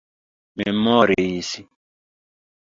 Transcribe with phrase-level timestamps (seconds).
[0.65, 1.51] memoris